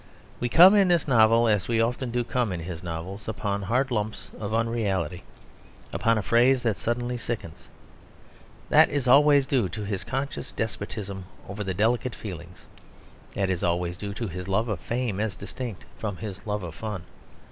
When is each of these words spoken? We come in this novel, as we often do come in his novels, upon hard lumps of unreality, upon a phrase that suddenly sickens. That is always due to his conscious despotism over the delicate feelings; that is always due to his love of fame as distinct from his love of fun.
We 0.39 0.49
come 0.49 0.73
in 0.73 0.87
this 0.87 1.07
novel, 1.07 1.47
as 1.47 1.67
we 1.67 1.79
often 1.79 2.09
do 2.09 2.23
come 2.23 2.51
in 2.51 2.61
his 2.61 2.81
novels, 2.81 3.27
upon 3.27 3.61
hard 3.61 3.91
lumps 3.91 4.31
of 4.39 4.51
unreality, 4.51 5.21
upon 5.93 6.17
a 6.17 6.23
phrase 6.23 6.63
that 6.63 6.79
suddenly 6.79 7.19
sickens. 7.19 7.67
That 8.69 8.89
is 8.89 9.07
always 9.07 9.45
due 9.45 9.69
to 9.69 9.83
his 9.85 10.03
conscious 10.03 10.51
despotism 10.51 11.25
over 11.47 11.63
the 11.63 11.75
delicate 11.75 12.15
feelings; 12.15 12.65
that 13.35 13.51
is 13.51 13.63
always 13.63 13.95
due 13.95 14.15
to 14.15 14.27
his 14.27 14.47
love 14.47 14.69
of 14.69 14.79
fame 14.79 15.19
as 15.19 15.35
distinct 15.35 15.85
from 15.99 16.17
his 16.17 16.47
love 16.47 16.63
of 16.63 16.73
fun. 16.73 17.03